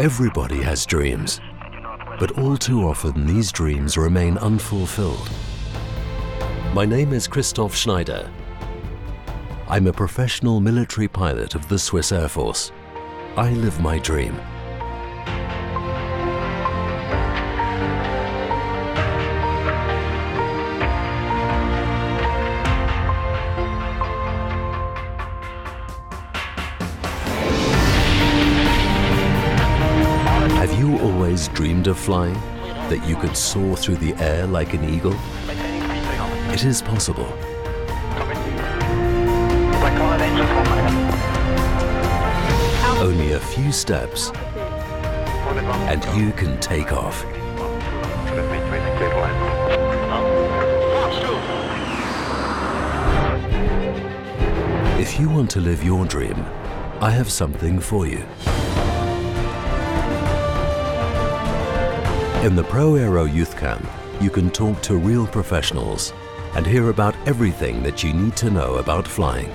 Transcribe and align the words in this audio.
Everybody 0.00 0.62
has 0.62 0.86
dreams, 0.86 1.42
but 2.18 2.38
all 2.38 2.56
too 2.56 2.88
often 2.88 3.26
these 3.26 3.52
dreams 3.52 3.98
remain 3.98 4.38
unfulfilled. 4.38 5.28
My 6.72 6.86
name 6.86 7.12
is 7.12 7.28
Christoph 7.28 7.76
Schneider. 7.76 8.30
I'm 9.68 9.88
a 9.88 9.92
professional 9.92 10.58
military 10.58 11.06
pilot 11.06 11.54
of 11.54 11.68
the 11.68 11.78
Swiss 11.78 12.12
Air 12.12 12.28
Force. 12.28 12.72
I 13.36 13.50
live 13.50 13.78
my 13.82 13.98
dream. 13.98 14.40
Always 31.40 31.56
dreamed 31.56 31.86
of 31.86 31.98
flying? 31.98 32.34
That 32.90 33.06
you 33.06 33.16
could 33.16 33.36
soar 33.36 33.76
through 33.76 33.96
the 33.96 34.14
air 34.22 34.46
like 34.46 34.74
an 34.74 34.84
eagle? 34.84 35.14
It 36.52 36.64
is 36.64 36.82
possible. 36.82 37.26
Only 43.00 43.32
a 43.32 43.40
few 43.40 43.72
steps 43.72 44.30
and 45.88 46.04
you 46.14 46.32
can 46.32 46.60
take 46.60 46.92
off. 46.92 47.24
If 54.98 55.18
you 55.18 55.30
want 55.30 55.50
to 55.52 55.60
live 55.60 55.82
your 55.82 56.04
dream, 56.04 56.44
I 57.00 57.10
have 57.10 57.30
something 57.30 57.80
for 57.80 58.06
you. 58.06 58.26
In 62.42 62.56
the 62.56 62.64
Pro 62.64 62.94
Aero 62.94 63.24
Youth 63.24 63.54
Camp, 63.58 63.86
you 64.18 64.30
can 64.30 64.50
talk 64.50 64.80
to 64.80 64.96
real 64.96 65.26
professionals 65.26 66.14
and 66.54 66.66
hear 66.66 66.88
about 66.88 67.14
everything 67.26 67.82
that 67.82 68.02
you 68.02 68.14
need 68.14 68.34
to 68.36 68.48
know 68.50 68.76
about 68.76 69.06
flying. 69.06 69.50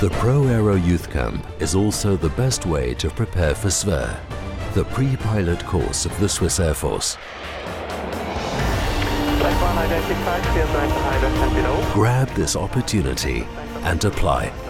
The 0.00 0.08
Pro 0.12 0.46
Aero 0.46 0.76
Youth 0.76 1.10
Camp 1.10 1.46
is 1.60 1.74
also 1.74 2.16
the 2.16 2.30
best 2.30 2.64
way 2.64 2.94
to 2.94 3.10
prepare 3.10 3.54
for 3.54 3.68
SPHAIR, 3.68 4.18
the 4.72 4.84
pre-pilot 4.84 5.62
course 5.66 6.06
of 6.06 6.20
the 6.20 6.28
Swiss 6.30 6.58
Air 6.58 6.72
Force. 6.72 7.18
Grab 11.94 12.28
this 12.30 12.56
opportunity 12.56 13.46
and 13.84 14.04
apply. 14.04 14.67